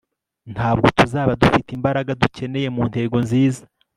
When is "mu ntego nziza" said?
2.75-3.63